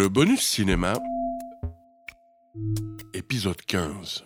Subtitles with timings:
[0.00, 0.94] Le bonus cinéma,
[3.12, 4.24] épisode 15.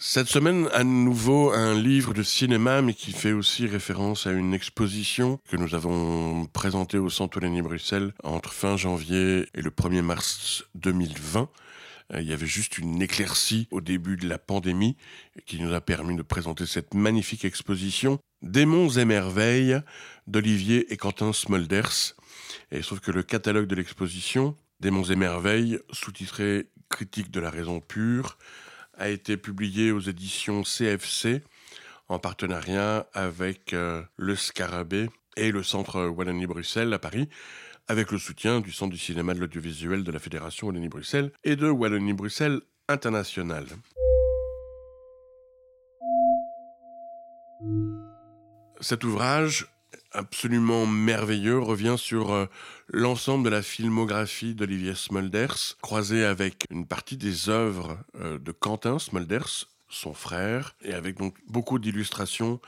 [0.00, 4.52] Cette semaine, à nouveau, un livre de cinéma, mais qui fait aussi référence à une
[4.52, 7.10] exposition que nous avons présentée au
[7.40, 11.48] Lenny Bruxelles entre fin janvier et le 1er mars 2020.
[12.14, 14.96] Euh, il y avait juste une éclaircie au début de la pandémie
[15.46, 19.80] qui nous a permis de présenter cette magnifique exposition Démons et merveilles
[20.26, 22.16] d'Olivier et Quentin Smulders.
[22.70, 27.80] Et trouve que le catalogue de l'exposition Démons et merveilles, sous-titré Critique de la raison
[27.80, 28.36] pure,
[28.94, 31.42] a été publié aux éditions CFC
[32.08, 37.28] en partenariat avec euh, le Scarabée et le Centre Wallonie-Bruxelles à Paris,
[37.86, 41.70] avec le soutien du Centre du cinéma de l'audiovisuel de la Fédération Wallonie-Bruxelles et de
[41.70, 43.66] Wallonie-Bruxelles International.
[48.80, 49.71] Cet ouvrage
[50.12, 52.46] absolument merveilleux revient sur euh,
[52.88, 58.98] l'ensemble de la filmographie d'Olivier Smulders, croisé avec une partie des œuvres euh, de Quentin
[58.98, 62.60] Smulders, son frère, et avec donc beaucoup d'illustrations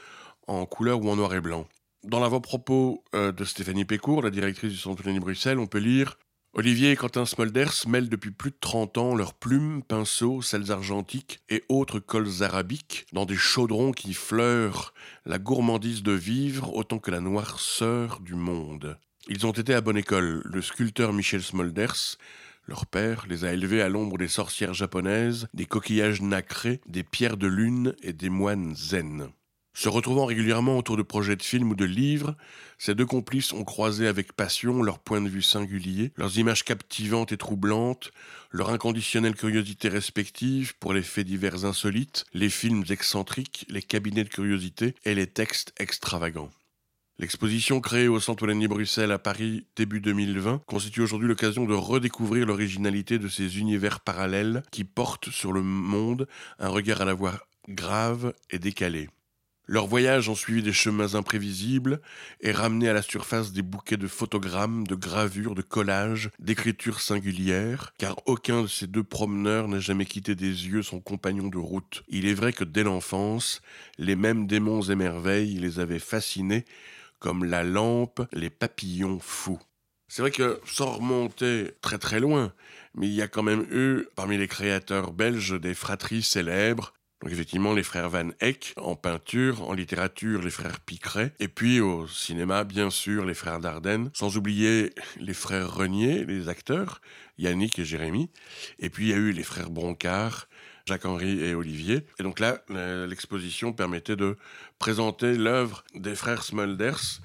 [0.46, 1.66] en couleur ou en noir et blanc.
[2.02, 6.18] Dans l'avant-propos euh, de Stéphanie Pécourt, la directrice du Centre Denis Bruxelles, on peut lire
[6.56, 11.40] Olivier et Quentin Smulders mêlent depuis plus de 30 ans leurs plumes, pinceaux, sels argentiques
[11.50, 14.94] et autres cols arabiques dans des chaudrons qui fleurent
[15.26, 18.96] la gourmandise de vivre autant que la noirceur du monde.
[19.28, 20.42] Ils ont été à bonne école.
[20.44, 22.18] Le sculpteur Michel Smulders
[22.66, 27.36] leur père les a élevés à l'ombre des sorcières japonaises, des coquillages nacrés, des pierres
[27.36, 29.28] de lune et des moines zen.
[29.76, 32.36] Se retrouvant régulièrement autour de projets de films ou de livres,
[32.78, 37.32] ces deux complices ont croisé avec passion leurs points de vue singuliers, leurs images captivantes
[37.32, 38.12] et troublantes,
[38.50, 44.28] leur inconditionnelle curiosité respective pour les faits divers insolites, les films excentriques, les cabinets de
[44.28, 46.50] curiosité et les textes extravagants.
[47.18, 52.46] L'exposition créée au Centre Lenny Bruxelles à Paris début 2020 constitue aujourd'hui l'occasion de redécouvrir
[52.46, 56.28] l'originalité de ces univers parallèles qui portent sur le monde
[56.60, 59.08] un regard à la fois grave et décalé.
[59.66, 62.02] Leur voyage ont suivi des chemins imprévisibles
[62.42, 67.94] et ramené à la surface des bouquets de photogrammes, de gravures, de collages, d'écritures singulières,
[67.96, 72.04] car aucun de ces deux promeneurs n'a jamais quitté des yeux son compagnon de route.
[72.08, 73.62] Il est vrai que dès l'enfance,
[73.96, 76.66] les mêmes démons et merveilles les avaient fascinés,
[77.18, 79.60] comme la lampe, les papillons fous.
[80.08, 82.52] C'est vrai que sans remonter très très loin,
[82.94, 86.92] mais il y a quand même eu, parmi les créateurs belges, des fratries célèbres,
[87.22, 91.80] donc effectivement, les frères Van Eyck en peinture, en littérature, les frères Picret, et puis
[91.80, 97.00] au cinéma, bien sûr, les frères Dardenne, sans oublier les frères Renier, les acteurs,
[97.38, 98.30] Yannick et Jérémy,
[98.78, 100.48] et puis il y a eu les frères Broncard,
[100.86, 102.06] Jacques-Henri et Olivier.
[102.18, 104.36] Et donc là, l'exposition permettait de
[104.78, 107.20] présenter l'œuvre des frères Smulders,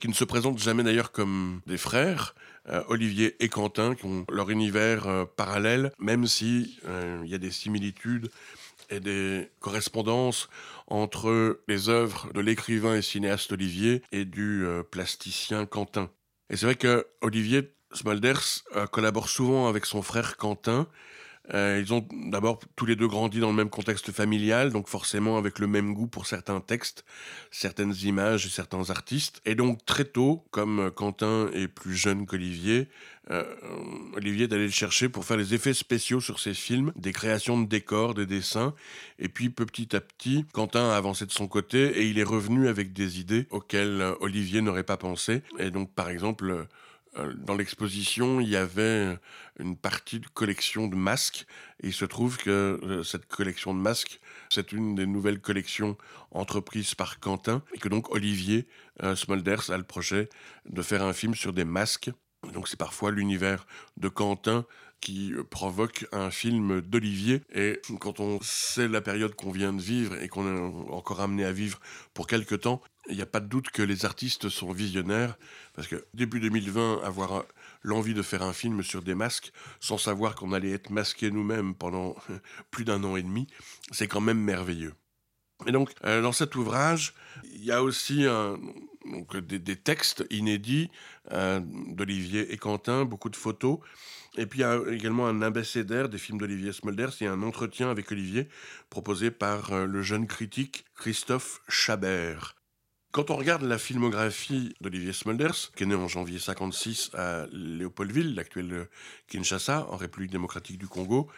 [0.00, 2.34] qui ne se présentent jamais d'ailleurs comme des frères,
[2.70, 7.38] euh, Olivier et Quentin, qui ont leur univers euh, parallèle, même si euh, y a
[7.38, 8.30] des similitudes
[8.94, 10.48] et des correspondances
[10.86, 16.10] entre les œuvres de l'écrivain et cinéaste Olivier et du euh, plasticien Quentin.
[16.50, 20.86] Et c'est vrai que Olivier Smulders euh, collabore souvent avec son frère Quentin
[21.52, 25.36] euh, ils ont d'abord tous les deux grandi dans le même contexte familial, donc forcément
[25.36, 27.04] avec le même goût pour certains textes,
[27.50, 29.42] certaines images et certains artistes.
[29.44, 32.88] Et donc très tôt, comme Quentin est plus jeune qu'Olivier,
[33.30, 33.42] euh,
[34.14, 37.60] Olivier est allé le chercher pour faire les effets spéciaux sur ses films, des créations
[37.60, 38.74] de décors, des dessins.
[39.18, 42.68] Et puis petit à petit, Quentin a avancé de son côté et il est revenu
[42.68, 45.42] avec des idées auxquelles Olivier n'aurait pas pensé.
[45.58, 46.64] Et donc par exemple euh,
[47.36, 49.16] dans l'exposition, il y avait
[49.58, 51.46] une partie de collection de masques.
[51.82, 52.50] Et il se trouve que
[52.82, 55.96] euh, cette collection de masques, c'est une des nouvelles collections
[56.30, 57.62] entreprises par Quentin.
[57.72, 58.66] Et que donc Olivier
[59.02, 60.28] euh, Smulders a le projet
[60.68, 62.10] de faire un film sur des masques.
[62.52, 63.66] Donc c'est parfois l'univers
[63.96, 64.66] de Quentin
[65.04, 67.42] qui provoque un film d'Olivier.
[67.54, 71.44] Et quand on sait la période qu'on vient de vivre et qu'on est encore amené
[71.44, 71.78] à vivre
[72.14, 72.80] pour quelque temps,
[73.10, 75.36] il n'y a pas de doute que les artistes sont visionnaires,
[75.74, 77.44] parce que début 2020, avoir
[77.82, 81.74] l'envie de faire un film sur des masques, sans savoir qu'on allait être masqués nous-mêmes
[81.74, 82.16] pendant
[82.70, 83.46] plus d'un an et demi,
[83.90, 84.94] c'est quand même merveilleux.
[85.66, 87.14] Et donc, euh, dans cet ouvrage,
[87.54, 88.26] il y a aussi
[89.04, 90.90] donc, des, textes inédits
[91.32, 93.78] euh, d'Olivier et Quentin, beaucoup de photos,
[94.36, 97.90] et puis il y a également un abécédaire des films d'Olivier Smulders et un entretien
[97.90, 98.48] avec Olivier
[98.90, 102.56] proposé par euh, le jeune critique Christophe Chabert.
[103.12, 108.34] Quand on regarde la filmographie d'Olivier Smulders, qui est né en janvier 56 à Léopoldville,
[108.34, 108.88] l'actuel
[109.28, 111.30] Kinshasa, en République démocratique du Congo,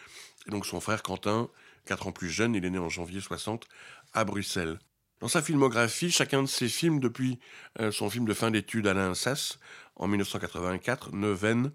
[0.46, 1.50] et donc son frère Quentin,
[1.84, 3.66] quatre ans plus jeune, il est né en janvier 60
[4.12, 4.78] à Bruxelles.
[5.20, 7.38] Dans sa filmographie, chacun de ses films, depuis
[7.80, 9.58] euh, son film de fin d'études Alain Sass
[9.96, 11.72] en 1984, Neuvaine,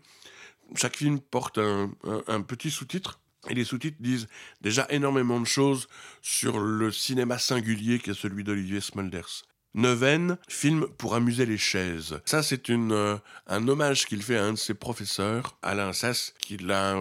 [0.76, 3.20] chaque film porte un, petit sous-titre.
[3.50, 4.28] Et les sous-titres disent
[4.62, 5.88] déjà énormément de choses
[6.22, 9.44] sur le cinéma singulier qu'est celui d'Olivier Smulders.
[9.74, 12.20] Neuvaine, film pour amuser les chaises.
[12.26, 13.18] Ça, c'est euh,
[13.48, 16.96] un hommage qu'il fait à un de ses professeurs, Alain Sass, qui l'a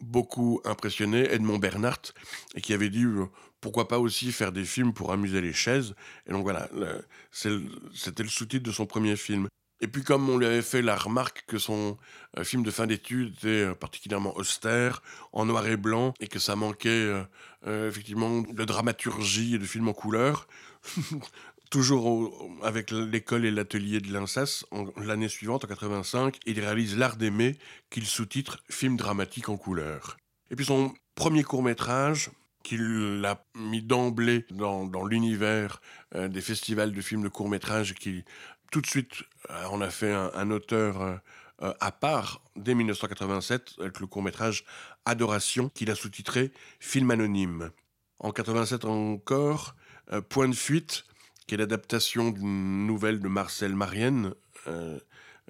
[0.00, 2.12] beaucoup impressionné, Edmond Bernhardt,
[2.54, 3.26] et qui avait dit euh,
[3.60, 5.94] pourquoi pas aussi faire des films pour amuser les chaises.
[6.26, 6.68] Et donc voilà,
[7.32, 9.48] c'était le sous-titre de son premier film.
[9.82, 11.96] Et puis comme on lui avait fait la remarque que son
[12.36, 15.02] euh, film de fin d'études était euh, particulièrement austère,
[15.32, 17.10] en noir et blanc, et que ça manquait
[17.66, 20.46] effectivement de dramaturgie et de films en couleur,
[21.70, 24.64] toujours avec l'école et l'atelier de l'INSAS,
[24.96, 27.56] l'année suivante, en 85, il réalise L'Art d'aimer,
[27.90, 30.16] qu'il sous-titre Film dramatique en couleur.
[30.50, 32.30] Et puis son premier court-métrage,
[32.62, 35.80] qu'il a mis d'emblée dans, l'univers
[36.14, 38.24] euh, des festivals de films de court-métrage, qui
[38.70, 39.24] tout de suite
[39.70, 41.20] on a fait un, auteur
[41.62, 44.64] euh, à part dès 1987, avec le court-métrage
[45.04, 47.70] Adoration, qu'il a sous-titré Film anonyme.
[48.18, 49.74] En 87 encore,
[50.12, 51.04] euh, Point de fuite,
[51.46, 54.34] qui est l'adaptation d'une nouvelle de Marcel Marienne,
[54.66, 54.98] euh,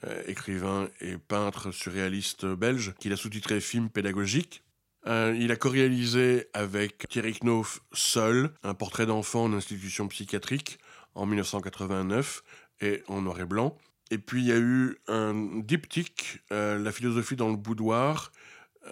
[0.04, 4.62] euh, écrivain et peintre surréaliste belge, qu'il a sous-titré Film pédagogique.
[5.06, 10.78] Euh, il a co-réalisé avec Thierry Knauf Seul, un portrait d'enfant en institution psychiatrique
[11.14, 12.42] en 1989
[12.80, 13.76] et en noir et blanc.
[14.10, 18.32] Et puis il y a eu un diptyque, La philosophie dans le boudoir,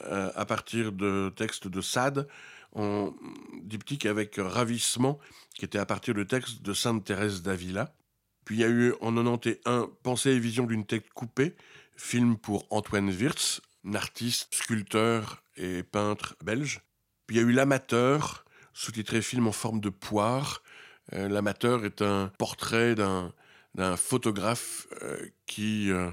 [0.04, 2.28] à partir de textes de Sade,
[2.72, 3.14] en
[3.62, 5.18] diptyque avec Ravissement,
[5.54, 7.92] qui était à partir de texte de Sainte Thérèse d'Avila.
[8.44, 11.54] Puis il y a eu en 91 Pensée et vision d'une tête coupée,
[11.96, 16.80] film pour Antoine Wirtz, un artiste, sculpteur et peintre belge.
[17.26, 20.62] Puis il y a eu L'amateur, sous-titré film en forme de poire.
[21.14, 23.32] Euh, L'amateur est un portrait d'un,
[23.96, 25.16] photographe euh,
[25.46, 26.10] qui, euh,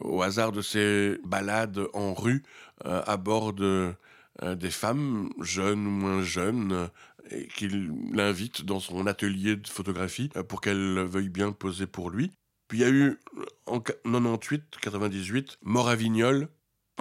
[0.00, 2.42] au hasard de ses balades en rue,
[2.84, 3.96] aborde
[4.42, 6.88] des femmes, jeunes ou moins jeunes,
[7.30, 12.30] et qu'il l'invite dans son atelier de photographie pour qu'elle veuille bien poser pour lui.
[12.68, 13.18] Puis il y a eu
[13.66, 16.48] en 98, 98, Mort à Vignol,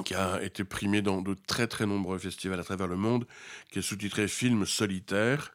[0.04, 3.26] qui a été primé dans de très très nombreux festivals à travers le monde,
[3.72, 5.54] qui est sous-titré Film solitaire.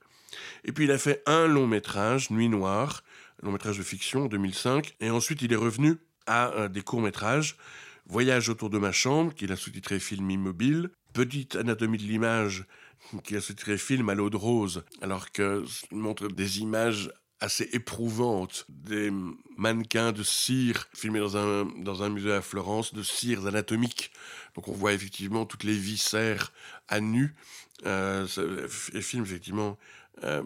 [0.65, 3.03] Et puis il a fait un long métrage, Nuit Noire,
[3.43, 4.97] long métrage de fiction en 2005.
[5.01, 5.97] Et ensuite il est revenu
[6.27, 7.57] à euh, des courts métrages,
[8.07, 12.67] Voyage autour de ma chambre, qu'il a sous-titré Film immobile, Petite anatomie de l'image,
[13.23, 17.69] qui a ce titré film à l'eau de rose, alors que montre des images assez
[17.73, 19.13] éprouvantes, des
[19.57, 24.13] mannequins de cire filmés dans un, dans un musée à Florence, de cires anatomiques.
[24.55, 26.53] Donc on voit effectivement toutes les viscères
[26.89, 27.35] à nu.
[27.87, 28.27] Euh,
[28.95, 29.79] un film effectivement
[30.23, 30.43] euh,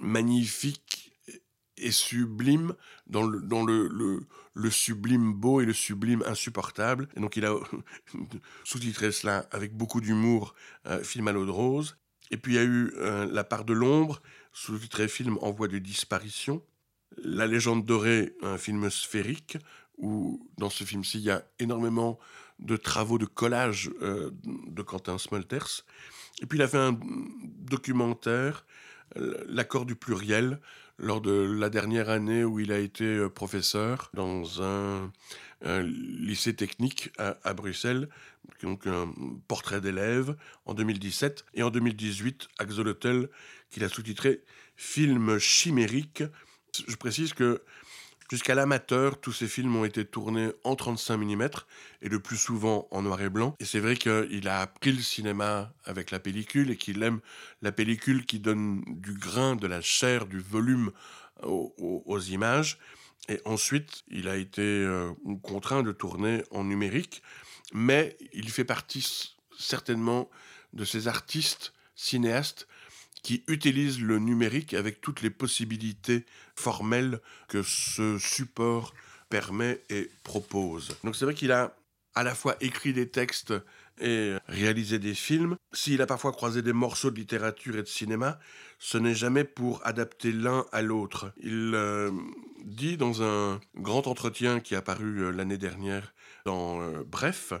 [0.00, 1.12] magnifique
[1.78, 2.74] et sublime
[3.06, 3.88] dans le, dans le,
[4.54, 7.08] le, sublime beau et le sublime insupportable.
[7.16, 7.54] Et donc il a
[8.64, 10.54] sous-titré cela avec beaucoup d'humour,
[10.86, 11.96] euh, film à l'eau de rose.
[12.30, 14.20] Et puis il y a eu euh, La part de l'ombre,
[14.56, 16.62] sous-titré film En voie de disparition.
[17.18, 19.58] La légende dorée, un film sphérique,
[19.98, 22.18] où dans ce film-ci, il y a énormément
[22.58, 25.84] de travaux de collage euh, de Quentin Smolters.
[26.40, 26.98] Et puis il a fait un
[27.42, 28.64] documentaire,
[29.46, 30.60] L'accord du pluriel,
[30.98, 35.10] lors de la dernière année où il a été euh, professeur dans un,
[35.62, 38.10] lycée technique à, Bruxelles,
[38.62, 39.12] donc un
[39.48, 40.36] portrait d'élève
[40.66, 43.30] en 2017, et en 2018, Axolotl,
[43.70, 44.42] qu'il a sous-titré
[44.76, 46.22] Film chimérique.
[46.86, 47.62] Je précise que
[48.30, 51.48] Jusqu'à l'amateur, tous ces films ont été tournés en 35 mm
[52.02, 53.54] et le plus souvent en noir et blanc.
[53.60, 57.20] Et c'est vrai qu'il a appris le cinéma avec la pellicule et qu'il aime
[57.62, 60.90] la pellicule qui donne du grain, de la chair, du volume
[61.42, 62.78] aux, images.
[63.28, 67.22] Et ensuite, il a été euh, contraint de tourner en numérique,
[67.72, 70.30] mais il fait partie certainement
[70.72, 72.66] de ces artistes cinéastes
[73.26, 77.18] qui utilise le numérique avec toutes les possibilités formelles
[77.48, 78.94] que ce support
[79.30, 80.96] permet et propose.
[81.02, 81.76] Donc c'est vrai qu'il a
[82.14, 83.52] à la fois écrit des textes
[84.00, 85.56] et réalisé des films.
[85.72, 88.38] S'il a parfois croisé des morceaux de littérature et de cinéma,
[88.78, 91.32] ce n'est jamais pour adapter l'un à l'autre.
[91.38, 92.12] Il euh,
[92.62, 96.14] dit dans un grand entretien qui a paru euh, l'année dernière
[96.44, 97.54] dans euh, Bref,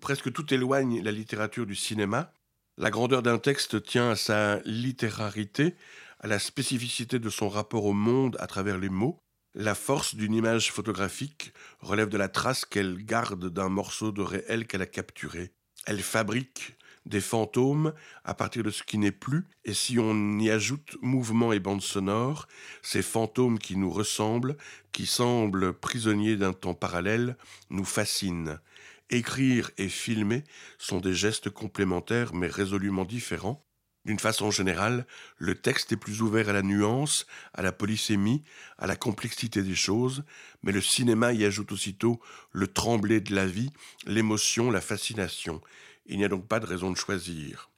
[0.00, 2.32] presque tout éloigne la littérature du cinéma,
[2.80, 5.74] la grandeur d'un texte tient à sa littérarité,
[6.18, 9.22] à la spécificité de son rapport au monde à travers les mots.
[9.54, 14.66] La force d'une image photographique relève de la trace qu'elle garde d'un morceau de réel
[14.66, 15.52] qu'elle a capturé.
[15.84, 17.92] Elle fabrique des fantômes
[18.24, 21.82] à partir de ce qui n'est plus, et si on y ajoute mouvement et bande
[21.82, 22.48] sonore,
[22.80, 24.56] ces fantômes qui nous ressemblent,
[24.92, 27.36] qui semblent prisonniers d'un temps parallèle,
[27.68, 28.58] nous fascinent.
[29.10, 30.44] Écrire et filmer
[30.78, 33.66] sont des gestes complémentaires mais résolument différents.
[34.06, 38.44] D'une façon générale, le texte est plus ouvert à la nuance, à la polysémie,
[38.78, 40.24] à la complexité des choses,
[40.62, 42.18] mais le cinéma y ajoute aussitôt
[42.52, 43.70] le tremblé de la vie,
[44.06, 45.60] l'émotion, la fascination.
[46.06, 47.70] Il n'y a donc pas de raison de choisir.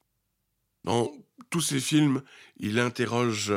[0.84, 1.10] Dans
[1.50, 2.22] tous ces films,
[2.56, 3.52] il interroge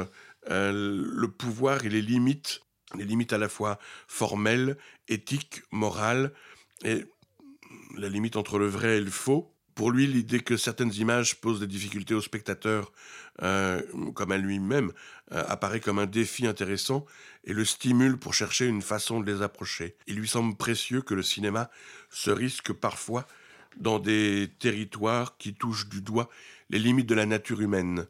[0.50, 2.62] euh, le pouvoir et les limites,
[2.98, 4.78] les limites à la fois formelles,
[5.08, 6.34] éthiques, morales,
[6.84, 7.06] et
[7.98, 9.52] la limite entre le vrai et le faux.
[9.74, 12.94] Pour lui, l'idée que certaines images posent des difficultés au spectateur,
[13.42, 13.82] euh,
[14.14, 14.94] comme à lui-même,
[15.34, 17.06] euh, apparaît comme un défi intéressant
[17.44, 19.98] et le stimule pour chercher une façon de les approcher.
[20.08, 21.70] Il lui semble précieux que le cinéma
[22.10, 23.28] se risque parfois
[23.78, 26.30] dans des territoires qui touchent du doigt
[26.70, 28.08] les limites de la nature humaine.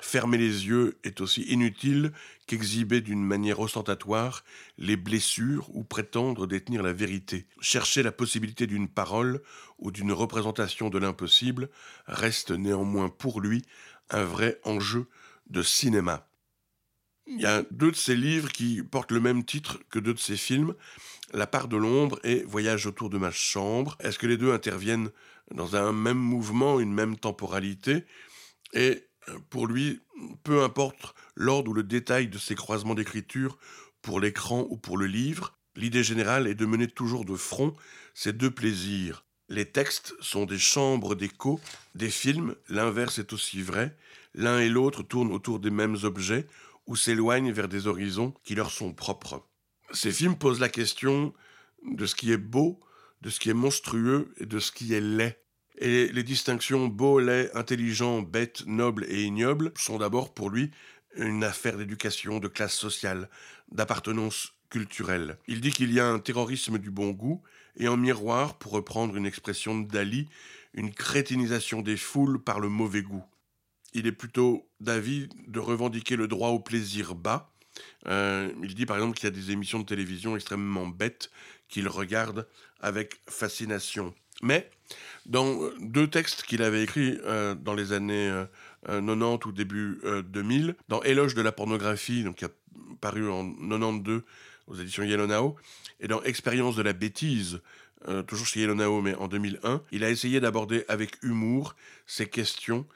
[0.00, 2.12] Fermer les yeux est aussi inutile
[2.46, 4.44] qu'exhiber d'une manière ostentatoire
[4.76, 7.46] les blessures ou prétendre détenir la vérité.
[7.60, 9.40] Chercher la possibilité d'une parole
[9.78, 11.70] ou d'une représentation de l'impossible
[12.06, 13.62] reste néanmoins pour lui
[14.10, 15.06] un vrai enjeu
[15.48, 16.28] de cinéma.
[17.26, 20.18] Il y a deux de ses livres qui portent le même titre que deux de
[20.18, 20.74] ses films,
[21.32, 23.96] La part de l'ombre et Voyage autour de ma chambre.
[24.00, 25.10] Est-ce que les deux interviennent
[25.50, 28.04] dans un même mouvement, une même temporalité?
[28.74, 29.06] Et
[29.50, 30.00] pour lui,
[30.42, 33.58] peu importe l'ordre ou le détail de ces croisements d'écriture
[34.02, 37.74] pour l'écran ou pour le livre, l'idée générale est de mener toujours de front
[38.14, 39.24] ces deux plaisirs.
[39.48, 41.60] Les textes sont des chambres d'écho
[41.94, 43.96] des films, l'inverse est aussi vrai,
[44.34, 46.46] l'un et l'autre tournent autour des mêmes objets
[46.86, 49.46] ou s'éloignent vers des horizons qui leur sont propres.
[49.92, 51.32] Ces films posent la question
[51.84, 52.80] de ce qui est beau,
[53.20, 55.38] de ce qui est monstrueux et de ce qui est laid.
[55.78, 60.70] Et les distinctions beau, laid, intelligent, bête, noble et ignoble sont d'abord pour lui
[61.16, 63.28] une affaire d'éducation, de classe sociale,
[63.72, 65.38] d'appartenance culturelle.
[65.46, 67.42] Il dit qu'il y a un terrorisme du bon goût
[67.76, 70.28] et en miroir, pour reprendre une expression de Dali,
[70.74, 73.24] une crétinisation des foules par le mauvais goût.
[73.92, 77.52] Il est plutôt d'avis de revendiquer le droit au plaisir bas.
[78.06, 81.30] Euh, il dit par exemple qu'il y a des émissions de télévision extrêmement bêtes
[81.68, 82.46] qu'il regarde
[82.80, 84.14] avec fascination.
[84.42, 84.70] Mais
[85.26, 88.30] dans euh, deux textes qu'il avait écrits euh, dans les années
[88.86, 92.50] 90 euh, ou début 2000, dans Éloge de la pornographie, donc qui a
[93.00, 94.22] paru en 92
[94.66, 95.56] aux éditions Yellowknow,
[96.00, 97.60] et dans Expérience de la bêtise,
[98.26, 101.74] toujours chez Yellowknow, mais en 2001, il a essayé d'aborder avec humour
[102.06, 102.86] ces questions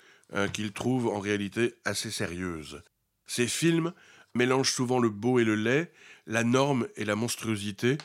[0.53, 2.83] qu'il trouve en réalité assez sérieuses.
[3.27, 3.93] Ces films
[4.35, 5.91] mélangent souvent le beau et le laid,
[6.27, 7.99] la norme et la monstruosité,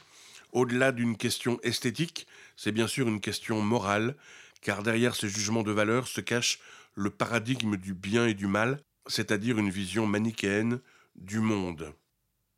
[0.52, 4.16] au-delà d'une question esthétique, c'est bien sûr une question morale,
[4.62, 6.60] car derrière ces jugements de valeur se cache
[6.96, 10.80] le paradigme du bien et du mal, c'est-à-dire une vision manichéenne
[11.16, 11.94] du monde.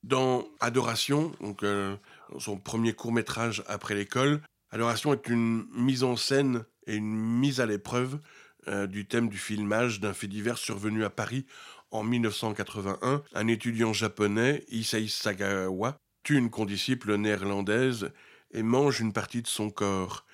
[0.04, 1.32] Dans Adoration,
[1.64, 1.96] euh,
[2.38, 7.60] son premier court métrage après l'école, Adoration est une mise en scène et une mise
[7.60, 8.20] à l'épreuve
[8.68, 11.46] euh, du thème du filmage d'un fait divers survenu à Paris
[11.92, 13.24] en 1981.
[13.34, 18.12] Un étudiant japonais, Issei Sagawa, tue une condisciple néerlandaise
[18.52, 20.25] et mange une partie de son corps.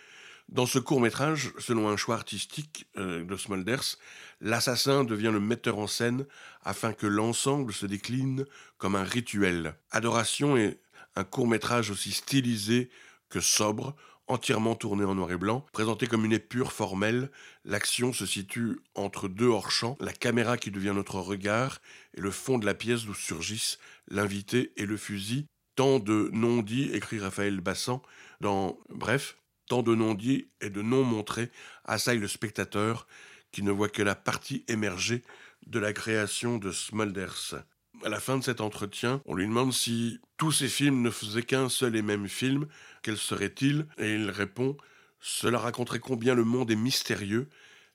[0.50, 3.98] Dans ce court métrage, selon un choix artistique euh, de Smulders,
[4.41, 6.25] l'assassin devient le metteur en scène
[6.62, 8.46] afin que l'ensemble se décline
[8.77, 9.75] comme un rituel.
[9.91, 10.82] Adoration est
[11.15, 12.89] un court métrage aussi stylisé
[13.30, 13.96] que sobre,
[14.27, 17.32] entièrement tourné en noir et blanc, présenté comme une épure formelle,
[17.65, 21.80] l'action se situe entre deux hors-champs, la caméra qui devient notre regard
[22.15, 25.48] et le fond de la pièce d'où surgissent l'invité et le fusil,
[25.81, 28.03] Tant de non-dits, écrit Raphaël Bassan
[28.39, 31.50] dans Bref, tant de non-dits et de non-montrés
[31.85, 33.07] assaillent le spectateur
[33.51, 35.23] qui ne voit que la partie émergée
[35.65, 37.65] de la création de Smulders.
[38.05, 41.41] À la fin de cet entretien, on lui demande si tous ces films ne faisaient
[41.41, 42.67] qu'un seul et même film,
[43.01, 44.77] quel serait-il Et il répond
[45.19, 47.50] Cela raconterait combien le monde est mystérieux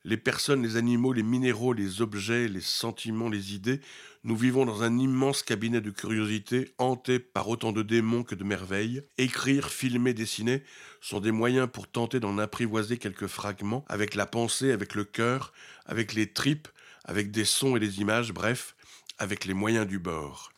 [0.07, 3.81] les personnes, les animaux, les minéraux, les objets, les sentiments, les idées,
[4.23, 8.45] nous vivons dans un immense cabinet de curiosité hanté par autant de démons que de
[8.45, 9.03] merveilles.
[9.19, 10.63] Écrire, filmer, dessiner
[11.01, 15.53] sont des moyens pour tenter d'en apprivoiser quelques fragments avec la pensée, avec le cœur,
[15.87, 16.69] avec les tripes,
[17.05, 18.77] avec des sons et des images, bref,
[19.19, 20.53] avec les moyens du bord.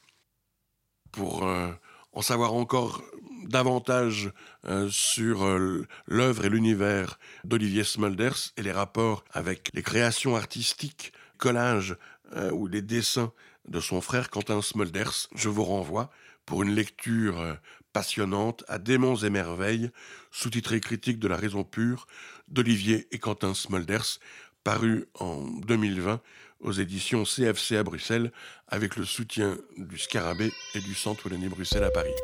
[1.11, 1.73] Pour euh,
[2.13, 3.03] en savoir encore
[3.45, 4.31] davantage
[4.67, 11.13] euh, sur euh, l'œuvre et l'univers d'Olivier Smulders et les rapports avec les créations artistiques,
[11.37, 11.97] collages
[12.37, 13.33] euh, ou les dessins
[13.69, 16.11] de son frère Quentin Smulders, je vous renvoie
[16.47, 17.59] pour une lecture
[17.93, 19.91] passionnante à Démons et merveilles,
[20.31, 22.07] sous-titré critique de la raison pure
[22.49, 24.19] d'Olivier et Quentin Smulders,
[24.65, 26.21] paru en 2020
[26.61, 28.33] aux éditions CFC à Bruxelles,
[28.67, 32.15] avec le soutien du Scarabée et du Centre Wallonie Bruxelles à Paris.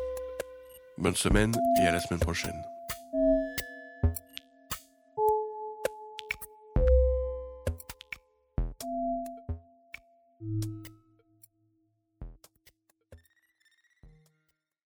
[0.97, 2.63] Bonne semaine et à la semaine prochaine.